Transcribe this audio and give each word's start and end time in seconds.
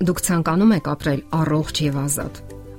Դուք 0.00 0.20
ցանկանում 0.24 0.70
եք 0.78 0.86
ապրել 0.88 1.20
առողջ 1.36 1.78
եւ 1.84 1.96
ազատ, 2.00 2.38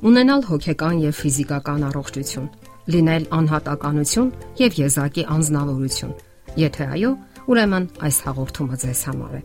ունենալ 0.09 0.45
հոգեկան 0.47 1.01
եւ 1.03 1.17
ֆիզիկական 1.21 1.83
առողջություն, 1.91 2.47
լինել 2.93 3.27
անհատականություն 3.37 4.31
եւ 4.57 4.77
եզակի 4.81 5.25
անznավորություն։ 5.35 6.15
Եթե 6.61 6.87
այո, 6.97 7.11
ուրեմն 7.53 7.85
այս 8.09 8.17
հաղորդումը 8.25 8.79
ձեզ 8.81 9.01
համար 9.11 9.35
է։ 9.37 9.41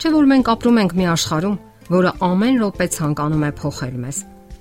Չէ՞ 0.00 0.12
որ 0.20 0.28
մենք 0.30 0.50
ապրում 0.52 0.80
ենք 0.80 0.92
մի 1.00 1.06
աշխարհում, 1.14 1.56
որը 1.90 2.12
ամեն 2.28 2.60
րոպե 2.60 2.86
ցանկանում 3.00 3.46
է 3.48 3.50
փոխել 3.60 3.96
մեզ, 4.04 4.18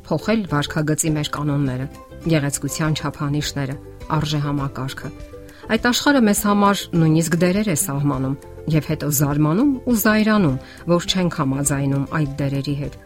փոխել 0.07 0.41
վարքագծի 0.55 1.11
մեր 1.19 1.31
կանոնները, 1.35 1.89
գեղեցկության 2.29 2.95
չափանիշները, 2.99 3.75
արժե 4.15 4.39
համակարգը։ 4.47 5.11
Այդ 5.69 5.83
աշխարհը 5.89 6.21
մեզ 6.25 6.39
համար 6.49 6.83
նույնիսկ 6.99 7.35
դերեր 7.43 7.67
է 7.69 7.77
սահմանում 7.83 8.39
եւ 8.75 8.89
հետո 8.93 9.11
զարմանում 9.19 9.71
ու 9.89 9.95
զայրանում, 10.03 10.57
որ 10.93 11.07
չենք 11.09 11.37
համաձայնում 11.39 12.09
այդ 12.19 12.33
դերերի 12.39 12.75
հետ։ 12.79 12.97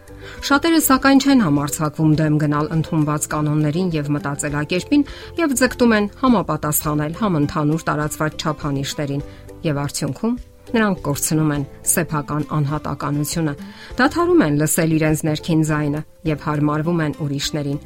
Շատերը 0.44 0.80
սակայն 0.84 1.20
չեն 1.24 1.44
համարցակվում 1.44 2.12
դեմ 2.20 2.38
գնալ 2.44 2.70
ընդունված 2.78 3.26
կանոններին 3.34 3.90
եւ 3.94 4.08
մտածելակերպին 4.14 5.04
եւ 5.40 5.54
ձգտում 5.60 5.94
են 5.98 6.08
համապատասխանել 6.22 7.18
համընդհանուր 7.20 7.84
տարածված 7.90 8.44
չափանիշներին 8.44 9.24
եւ 9.68 9.80
արդյունքում 9.84 10.38
նրանք 10.74 11.02
կորցնում 11.04 11.52
են 11.54 11.66
սեփական 11.90 12.46
անհատականությունը, 12.56 13.54
դադարում 14.00 14.42
են 14.46 14.56
լսել 14.62 14.96
իրենց 14.96 15.22
ներքին 15.28 15.62
ձայնը 15.68 16.00
եւ 16.30 16.48
հարմարվում 16.48 17.04
են 17.04 17.14
ուրիշներին։ 17.24 17.78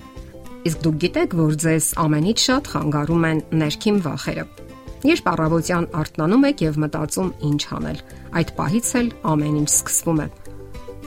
Իսկ 0.68 0.80
դուք 0.86 0.96
գիտեք, 1.04 1.36
որ 1.42 1.60
ձեզ 1.66 1.90
ամենից 2.06 2.46
շատ 2.48 2.72
խանգարում 2.72 3.28
են 3.32 3.44
ներքին 3.62 4.02
վախերը։ 4.08 4.67
Երբ 5.06 5.28
առավոտյան 5.30 5.84
արթնանում 5.94 6.44
եք 6.48 6.62
եւ 6.64 6.78
մտածում 6.82 7.28
ինչ 7.48 7.62
անել, 7.78 7.98
այդ 8.38 8.48
պահից 8.58 8.88
էլ 8.98 9.10
ամեն 9.30 9.58
ինչ 9.58 9.68
սկսվում 9.70 10.22
է։ 10.24 10.26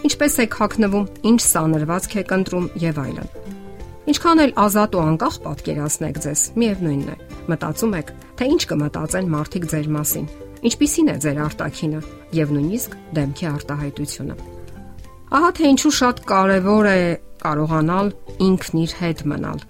Ինչպես 0.02 0.38
եք 0.42 0.56
հակնվում, 0.62 1.10
ինչ 1.32 1.40
սանրվածք 1.46 2.16
եք 2.22 2.32
ընտրում 2.38 2.70
եւ 2.82 3.02
այլն։ 3.02 3.28
Ինչքան 4.12 4.42
էլ 4.42 4.54
ազատ 4.62 4.96
ու 4.96 5.02
անկախ 5.12 5.36
պատկերացնեք 5.44 6.16
ձեզ, 6.24 6.42
միևնույնն 6.62 7.12
է, 7.12 7.18
մտածում 7.52 7.94
եք, 8.00 8.08
թե 8.40 8.48
ինչ 8.52 8.62
կմտածեն 8.72 9.30
մարդիկ 9.36 9.68
ձեր 9.72 9.92
մասին, 9.92 10.26
ինչպիսին 10.72 11.12
է 11.12 11.16
ձեր 11.22 11.38
արտաքինը 11.46 12.02
եւ 12.42 12.56
նույնիսկ 12.56 12.98
դեմքի 13.18 13.46
արտահայտությունը։ 13.52 14.36
Ահա 15.32 15.52
թե 15.58 15.70
ինչու 15.72 15.94
շատ 16.02 16.24
կարեւոր 16.32 16.90
է 16.92 17.00
կարողանալ 17.42 18.10
ինքն 18.46 18.82
իր 18.82 18.96
հետ 19.02 19.24
մնալ 19.32 19.62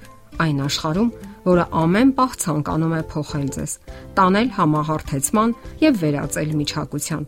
այն 0.41 0.63
աշխարհում, 0.65 1.11
որը 1.45 1.65
ամեն 1.81 2.11
պահ 2.17 2.33
ցանկանում 2.41 2.95
է 2.97 3.01
փոխել 3.11 3.47
ձեզ, 3.55 3.71
տանել 4.17 4.49
համահարթեցման 4.57 5.53
եւ 5.81 6.01
վերածել 6.01 6.51
միջակության։ 6.61 7.23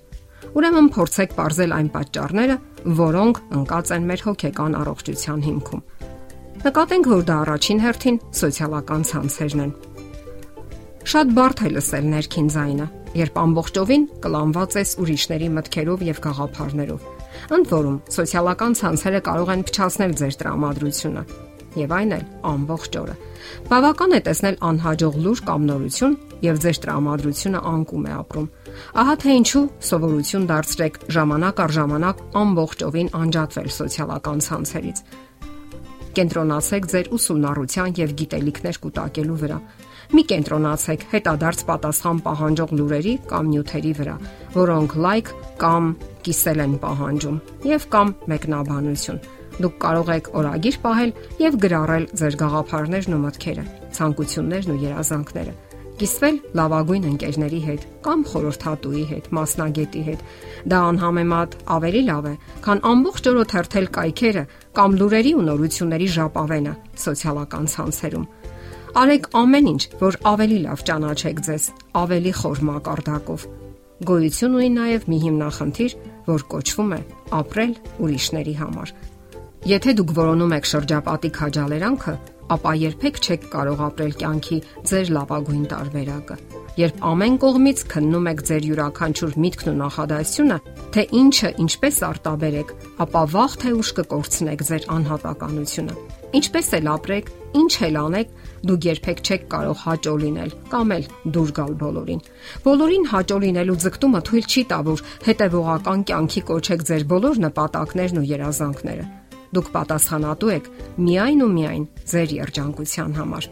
Ուրեմն 0.53 0.89
փորձեք 0.93 1.31
ողրել 1.39 1.71
այն 1.73 1.89
պատճառները, 1.93 2.57
որոնք 2.99 3.39
ընկած 3.57 3.93
են 3.95 4.07
մեր 4.09 4.23
հոգեկան 4.27 4.75
առողջության 4.83 5.39
հիմքում։ 5.47 5.81
Նկատենք, 6.63 7.07
որ 7.13 7.23
դա 7.27 7.37
առաջին 7.43 7.79
հերթին 7.83 8.19
սոցիալական 8.39 9.01
ցանցերն 9.09 9.63
են։ 9.63 9.71
Շատ 11.13 11.33
բարդ 11.35 11.63
է 11.63 11.71
լսել 11.73 12.05
ներքին 12.13 12.51
ձայնը, 12.53 12.85
երբ 13.19 13.39
ամբողջովին 13.43 14.05
կլանված 14.23 14.77
ես 14.79 14.93
ուրիշների 15.03 15.49
մտքերով 15.57 16.05
եւ 16.07 16.21
գաղափարներով։ 16.23 17.09
Ընդ 17.57 17.73
որում, 17.73 17.97
սոցիալական 18.13 18.77
ցանցերը 18.79 19.21
կարող 19.27 19.51
են 19.57 19.65
փչացնել 19.67 20.15
ձեր 20.21 20.37
տրամադրությունը 20.43 21.25
եւ 21.79 21.93
այն 21.97 22.13
էլ 22.17 22.23
ամբողջ 22.49 22.97
օրը։ 23.01 23.15
Բավական 23.69 24.13
է 24.13 24.19
տեսնել 24.27 24.57
անհաջող 24.69 25.15
լուր 25.23 25.41
կամ 25.49 25.65
նորություն 25.69 26.15
եւ 26.43 26.59
ձեր 26.63 26.79
տրամադրությունը 26.83 27.61
անկում 27.73 28.07
է 28.07 28.13
ապրում։ 28.19 28.47
Ահա 29.03 29.15
թե 29.23 29.35
ինչու 29.39 29.63
սովորություն 29.89 30.47
դարձրեք 30.53 30.99
ժամանակ 31.17 31.61
առ 31.63 31.75
ժամանակ 31.77 32.23
ամբողջովին 32.43 33.09
անջատվել 33.23 33.69
սոցիալական 33.77 34.43
ցանցերից։ 34.47 35.03
Կենտրոնացեք 36.13 36.87
ձեր 36.93 37.07
ուսումնառության 37.17 37.95
եւ 37.97 38.11
գիտելիքներ 38.21 38.79
կուտակելու 38.83 39.37
վրա։ 39.43 39.57
Մի 40.13 40.23
կենտրոնացեք 40.29 41.05
հետադարձ 41.09 41.63
պատասխան 41.69 42.19
պահանջող 42.27 42.73
լուրերի 42.77 43.13
կամ 43.31 43.49
նյութերի 43.53 43.93
վրա, 43.97 44.15
որոնք 44.53 44.97
լայք 45.07 45.31
կամ 45.63 45.87
կիսել 46.27 46.65
են 46.67 46.75
պահանջում 46.83 47.39
եւ 47.73 47.87
կամ 47.95 48.13
մեկնաբանություն 48.29 49.23
Դուք 49.61 49.75
կարող 49.83 50.09
եք 50.13 50.31
օրագիր 50.39 50.77
պահել 50.83 51.11
եւ 51.43 51.57
գրառել 51.61 52.05
ձեր 52.23 52.37
գաղափարներն 52.41 53.13
ու 53.13 53.21
մտքերը, 53.27 53.65
ցանկություններն 53.93 54.73
ու 54.73 54.81
երազանքները։ 54.83 55.53
Կիսվել 55.93 56.37
լավագույն 56.57 57.03
ընկերների 57.11 57.59
հետ 57.63 57.83
կամ 58.03 58.21
խորհրդատուի 58.31 59.03
հետ, 59.11 59.27
մասնագետի 59.37 60.01
հետ։ 60.07 60.23
Դա 60.73 60.79
անհամեմատ 60.89 61.57
ավելի 61.75 62.01
լավ 62.07 62.25
է, 62.25 62.33
քան 62.65 62.81
ամբողջ 62.89 63.29
օրը 63.29 63.43
թերթել 63.53 63.87
կայքերը 63.97 64.43
կամ 64.79 64.97
լուրերի 65.03 65.33
ու 65.37 65.45
նորությունների 65.53 66.07
ժապավենը 66.17 66.73
սոցիալական 67.03 67.69
ցանցերում։ 67.77 68.25
Արեք 68.93 69.29
ամեն 69.37 69.69
ինչ, 69.73 69.83
որ 70.01 70.17
ավելի 70.33 70.57
լավ 70.65 70.81
ճանաչեք 70.89 71.39
ձեզ, 71.45 71.63
ավելի 72.01 72.33
խոր 72.41 72.59
մակարդակով։ 72.73 73.45
Գոյություն 74.09 74.57
ունի 74.59 74.69
նաև 74.73 75.07
մի 75.13 75.17
հիմնախնդիր, 75.23 75.95
որ 76.27 76.45
կոչվում 76.53 76.93
է 76.97 77.01
ապրել 77.37 77.73
ուրիշների 78.03 78.55
համար։ 78.59 78.93
Եթե 79.63 79.93
դուք 79.95 80.09
որոնում 80.17 80.53
եք 80.57 80.65
շրջապատի 80.67 81.29
քաջալերանքը, 81.37 82.13
ապա 82.51 82.71
երբեք 82.81 83.19
չեք 83.23 83.45
կարող 83.53 83.83
ապրել 83.85 84.09
կյանքի 84.19 84.57
ձեր 84.89 85.11
լավագույն 85.15 85.61
տարբերակը։ 85.71 86.35
Երբ 86.81 86.99
ամեն 87.07 87.37
կողմից 87.43 87.83
քննում 87.93 88.27
եք 88.33 88.43
ձեր 88.49 88.67
յուրաքանչյուր 88.67 89.37
միտքն 89.43 89.71
ու 89.71 89.75
նախադասությունը, 89.79 90.57
թե 90.97 91.05
ինչը 91.21 91.51
ինչպես 91.63 92.01
արտաբերեք, 92.09 92.75
ապա 93.07 93.23
վաղ 93.37 93.55
թե 93.63 93.73
ուշ 93.79 93.93
կկորցնեք 94.03 94.65
ձեր 94.67 94.87
անհատականությունը։ 94.97 95.97
Ինչպես 96.43 96.69
էլ 96.73 96.91
ապրեք, 96.97 97.33
ինչ 97.63 97.73
էլ 97.87 97.97
անեք, 98.03 98.37
դուք 98.67 98.85
երբեք 98.89 99.19
չեք 99.23 99.43
կարող 99.53 99.81
հաճո 99.87 100.13
լինել 100.23 100.53
կամ 100.73 100.93
էլ 100.97 101.09
դուր 101.37 101.51
գալ 101.63 101.73
բոլորին։ 101.83 102.23
Բոլորին 102.67 103.09
հաճո 103.13 103.37
լինելու 103.47 103.79
ձգտումը 103.85 104.23
թույլ 104.27 104.47
չի 104.49 104.63
տա, 104.73 104.79
որ 104.91 105.03
հետևողական 105.29 106.07
կյանքի 106.09 106.47
կոչեք 106.51 106.87
ձեր 106.89 107.11
բոլոր 107.13 107.43
նպատակներն 107.47 108.23
ու 108.23 108.29
երազանքները 108.33 109.11
Դուք 109.53 109.67
պատասխանատու 109.73 110.51
եք 110.53 110.69
միայն 111.07 111.43
ու 111.45 111.51
միայն 111.53 111.83
ձեր 112.13 112.33
երջանկության 112.39 113.13
համար։ 113.19 113.47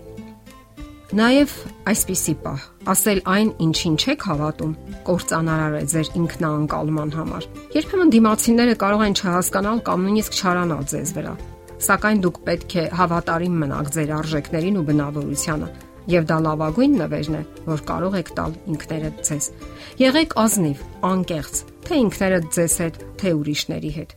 Նաև 1.11 1.53
այսպիսի 1.91 2.33
պահ, 2.41 2.65
ասել 2.93 3.19
այն, 3.27 3.49
ինչին 3.65 3.95
չեք 3.99 4.25
հավատում, 4.31 4.73
կործանարար 5.09 5.75
է 5.75 5.83
ձեր 5.91 6.11
ինքնաանկալման 6.21 7.13
համար։ 7.17 7.47
Երբեմն 7.75 8.13
դիմացիները 8.15 8.75
կարող 8.85 9.05
են 9.09 9.17
չհասկանալ 9.19 9.83
կամ 9.91 10.05
նույնիսկ 10.07 10.39
չարանալ 10.39 10.89
ձեզ 10.95 11.13
վրա, 11.19 11.37
սակայն 11.91 12.25
դուք 12.25 12.43
պետք 12.47 12.75
է 12.79 12.89
հավատարիմ 13.01 13.61
մնաք 13.65 13.95
ձեր 13.97 14.13
արժեքներին 14.21 14.79
ու 14.79 14.87
բնավորությանը 14.87 15.71
Եվ 16.09 16.25
դա 16.25 16.37
լավագույն 16.41 16.95
նվերն 16.97 17.35
է, 17.37 17.41
որ 17.67 17.81
կարող 17.85 18.15
եք 18.17 18.29
տալ 18.37 18.55
ինքներդ 18.73 19.19
ձեզ։ 19.27 19.47
Եղեք 20.01 20.33
ազնիվ, 20.41 20.79
անկեղծ, 21.11 21.59
թե 21.87 21.97
ինքներդ 22.01 22.47
ձեզ 22.55 22.75
հետ, 22.81 22.97
թե 23.21 23.31
ուրիշների 23.37 23.91
հետ։ 23.97 24.11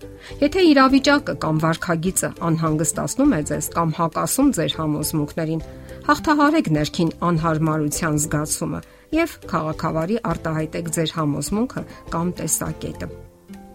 Եթե 0.44 0.64
իրավիճակը 0.70 1.34
կամ 1.44 1.60
վարքագիծը 1.64 2.30
անհանգստացնում 2.48 3.34
է 3.34 3.40
ձեզ 3.50 3.68
կամ 3.74 3.94
հակասում 3.98 4.50
ձեր 4.58 4.74
համոզմունքներին, 4.78 5.62
հաղթահարեք 6.08 6.68
ներքին 6.78 7.12
անհարմարության 7.28 8.18
զգացումը 8.24 8.80
եւ 9.14 9.36
քաղաքավարի 9.54 10.18
արտահայտեք 10.34 10.90
ձեր 10.98 11.14
համոզմունքը 11.18 11.84
կամ 12.14 12.34
տեսակետը։ 12.40 13.08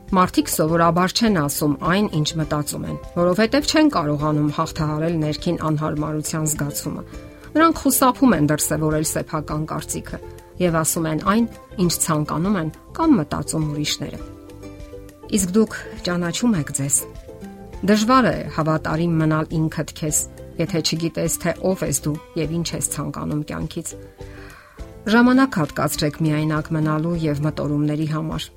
Մարդիկ 0.09 0.47
սովորաբար 0.49 1.11
չեն 1.19 1.35
ասում 1.37 1.73
այն, 1.85 2.05
ինչ 2.17 2.29
մտածում 2.39 2.85
են, 2.89 3.01
որովհետև 3.19 3.67
չեն 3.69 3.91
կարողանում 3.93 4.53
հաղթահարել 4.57 5.19
ներքին 5.25 5.59
անհարմարության 5.69 6.47
զգացումը 6.49 7.03
Նրանք 7.49 7.79
խուսափում 7.81 8.33
են 8.37 8.47
դրսևորել 8.49 9.05
սեփական 9.09 9.63
կարծիքը 9.69 10.17
եւ 10.59 10.77
ասում 10.79 11.07
են 11.09 11.21
այն, 11.33 11.45
ինչ 11.83 11.93
ցանկանում 12.03 12.57
են 12.59 12.69
կամ 12.97 13.15
մտածում 13.19 13.67
ուրիշները։ 13.73 14.19
Իսկ 15.39 15.53
դուք 15.55 15.77
ճանաչում 16.07 16.55
եք 16.59 16.73
ձեզ։ 16.79 16.97
Դժվար 17.89 18.25
է 18.29 18.35
հավատարիմ 18.57 19.13
մնալ 19.21 19.53
ինքդ 19.59 19.93
քեզ, 19.99 20.17
եթե 20.59 20.79
չգիտես 20.89 21.37
թե 21.43 21.53
ով 21.69 21.85
ես 21.87 22.01
դու 22.05 22.15
եւ 22.39 22.55
ինչ 22.59 22.67
ես 22.75 22.89
ցանկանում 22.95 23.43
կյանքից։ 23.49 23.93
Ժամանակ 25.09 25.59
հատկացրեք 25.59 26.19
միայնակ 26.25 26.73
մնալու 26.75 27.15
եւ 27.23 27.39
մտորումների 27.45 28.07
համար։ 28.09 28.49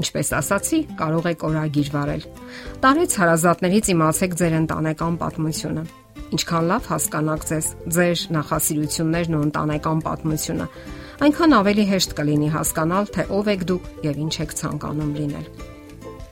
Ինչպես 0.00 0.28
ասացի, 0.38 0.78
կարող 1.00 1.26
եք 1.30 1.42
օրագիր 1.48 1.88
վարել։ 1.94 2.28
Տարեց 2.84 3.16
հարազատներից 3.20 3.90
իմացեք 3.94 4.36
ձեր 4.40 4.54
ընտանեկան 4.60 5.16
պատմությունը 5.20 5.84
Ինչքան 6.30 6.66
լավ 6.70 6.84
հասկանաք 6.86 7.44
ձեզ, 7.48 7.68
ձեր 7.90 8.20
նախասիրություններն 8.36 9.34
ու 9.34 9.40
ընտանեկան 9.48 10.02
պատմությունը, 10.06 10.66
այնքան 11.20 11.52
ավելի 11.52 11.84
հեշտ 11.90 12.12
կլինի 12.16 12.46
հասկանալ, 12.54 13.08
թե 13.12 13.24
ով 13.36 13.48
եք 13.52 13.64
դուք 13.68 13.88
եւ 14.06 14.20
ինչ 14.24 14.34
եք 14.40 14.54
ցանկանում 14.60 15.10
լինել։ 15.20 15.48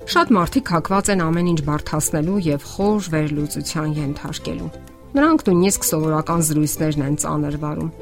Շատ 0.08 0.31
մարդիկ 0.32 0.70
հակված 0.73 1.11
են 1.12 1.23
ամեն 1.25 1.50
ինչ 1.52 1.61
բարթացնելու 1.67 2.38
եւ 2.46 2.64
խոր 2.69 3.08
վերլուծության 3.12 3.90
ենթարկելու։ 3.99 4.70
Նրանք 5.19 5.44
նույնիսկ 5.49 5.87
սովորական 5.88 6.46
զրույցներն 6.49 7.05
են 7.05 7.20
ծանր 7.20 7.61
վարում։ 7.69 7.93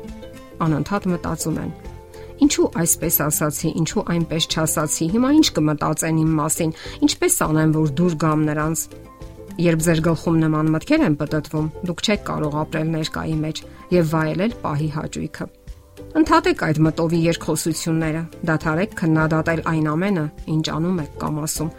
Անընդհատ 0.66 1.10
մտածում 1.10 1.58
են. 1.66 1.74
Ինչու 2.46 2.68
այսպես 2.86 3.18
ասացի, 3.26 3.68
ինչու 3.82 4.06
այնպես 4.14 4.48
չասացի, 4.54 5.06
հիմա 5.16 5.28
ինչ 5.42 5.46
կմտածեն 5.58 6.22
իմ 6.22 6.32
մասին, 6.38 6.74
ինչպես 7.06 7.38
անեմ, 7.50 7.76
որ 7.80 7.92
դուր 7.98 8.18
գամ 8.22 8.42
նրանց։ 8.46 8.86
Երբ 9.66 9.86
ձեր 9.86 10.02
գլխում 10.06 10.40
նման 10.46 10.74
մտքեր 10.76 11.06
են 11.10 11.20
պատտվում, 11.22 11.70
դուք 11.90 12.02
չեք 12.06 12.26
կարող 12.30 12.58
ապրել 12.62 12.90
ներկայի 12.94 13.38
մեջ 13.46 13.62
եւ 13.96 14.10
վայելել 14.12 14.60
պահի 14.66 14.90
հաճույքը։ 15.00 15.54
Ընթատեք 16.16 16.62
այդ 16.64 16.78
մտովի 16.86 17.18
երկխոսությունները, 17.26 18.22
դադարեք 18.48 18.94
քննադատել 19.00 19.60
այն 19.72 19.88
ամենը, 19.92 20.22
ինչ 20.54 20.64
անում 20.72 21.02
եք 21.02 21.18
կամ 21.20 21.40
ասում։ 21.44 21.72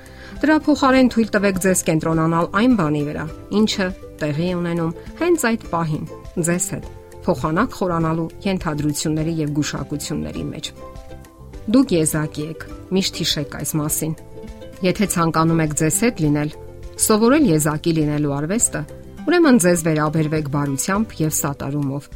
Դրա 0.43 0.57
փոխարեն 0.67 1.09
թույլ 1.15 1.31
տվեք 1.37 1.61
ձեզ 1.65 1.81
կենտրոնանալ 1.87 2.51
այն 2.61 2.75
բանի 2.77 3.01
վրա, 3.07 3.25
ինչը 3.61 3.87
տեղի 4.21 4.51
ունենում 4.59 4.93
հենց 5.23 5.47
այդ 5.49 5.65
պահին 5.73 6.05
ձեզ 6.37 6.67
հետ 6.75 6.87
փոխանակ 7.27 7.73
խորանալու 7.75 8.27
ենթադրությունների 8.45 9.33
եւ 9.41 9.49
գուշակությունների 9.57 10.43
մեջ։ 10.51 10.69
Դուք 11.75 11.95
եզակի 11.97 12.45
եք, 12.53 12.61
միշտ 12.95 13.19
հիշեք 13.21 13.57
այս 13.57 13.73
մասին։ 13.81 14.13
Եթե 14.85 15.09
ցանկանում 15.17 15.63
եք 15.65 15.75
ձեզ 15.81 15.97
հետ 16.07 16.21
լինել, 16.23 16.53
սովորել 17.07 17.49
եզակի 17.57 17.95
լինելու 17.97 18.37
արվեստը, 18.37 18.81
ուրեմն 19.27 19.59
ձեզ 19.65 19.83
վերաբերվեք 19.89 20.49
բարությամբ 20.55 21.19
եւ 21.25 21.35
սատարումով։ 21.41 22.09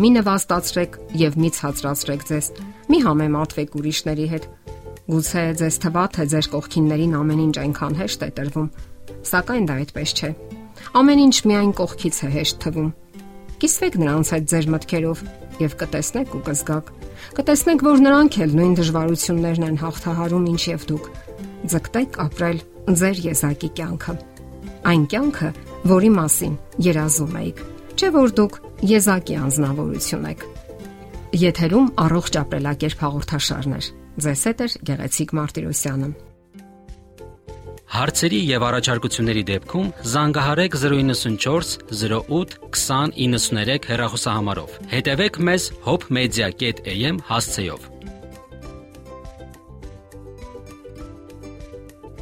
Մի 0.00 0.08
նվաստացրեք 0.16 0.96
եւ 1.20 1.36
մի 1.42 1.50
ցածրացրեք 1.58 2.22
ձեզ։ 2.30 2.46
Մի 2.92 2.98
համեմատվեք 3.06 3.76
ուրիշների 3.82 4.26
հետ։ 4.32 4.48
Գուցե 5.12 5.44
ձեզ 5.60 5.78
թվա 5.82 6.04
թե 6.16 6.26
ձեր 6.32 6.48
կողքիններին 6.54 7.16
ամեն 7.20 7.44
ինչ 7.44 7.54
այնքան 7.66 7.98
հեշտ 8.00 8.24
է 8.24 8.30
տրվում, 8.38 8.72
սակայն 9.32 9.68
դա 9.68 9.78
այդպես 9.82 10.16
չէ։ 10.16 10.30
Ամեն 11.02 11.22
ինչ 11.28 11.36
միայն 11.52 11.72
կողքից 11.82 12.16
է 12.22 12.28
հեշտ 12.32 12.60
թվում 12.62 12.90
Կիսվեք 13.62 13.96
նրանց 14.00 14.30
հետ 14.34 14.46
ձեր 14.50 14.64
մտքերով 14.72 15.20
եւ 15.62 15.74
կտեսնեք 15.78 16.32
ու 16.34 16.38
կզգաք։ 16.48 16.88
Կտեսնեք, 17.36 17.82
որ 17.86 18.00
նրանք 18.02 18.38
էլ 18.42 18.56
նույն 18.58 18.72
դժվարություններն 18.80 19.66
են 19.68 19.76
հաղթահարում, 19.82 20.48
ինչ 20.50 20.62
եւ 20.66 20.86
դուք։ 20.90 21.06
Ձգտեք 21.70 22.18
ապրել 22.26 22.58
ձեր 23.02 23.20
եզակի 23.28 23.70
կյանքը։ 23.78 24.14
Այն 24.90 25.04
կյանքը, 25.14 25.52
որի 25.92 26.10
մասին 26.18 26.58
երազում 26.90 27.38
եք։ 27.42 27.62
Չէ՞ 28.02 28.10
որ 28.18 28.34
դուք 28.42 28.58
եզակի 28.82 29.38
անznավորություն 29.38 30.26
եք։ 30.32 30.44
Եթերում 31.42 31.86
առողջ 32.02 32.38
ապրելակերպ 32.42 33.04
հաղորդաշարներ։ 33.06 33.88
Ձեզ 34.26 34.42
հետ 34.48 34.62
է 34.62 34.66
Գեղեցիկ 34.90 35.34
Մարտիրոսյանը։ 35.38 36.10
Հարցերի 37.92 38.40
եւ 38.48 38.62
առաջարկությունների 38.68 39.42
դեպքում 39.52 39.88
զանգահարեք 40.12 40.76
094 40.82 41.72
08 41.92 42.58
2093 42.72 43.88
հեռախոսահամարով։ 43.92 44.78
Հետևեք 44.96 45.40
մեզ 45.48 45.70
hopmedia.am 45.88 47.20
հասցեով։ 47.28 47.91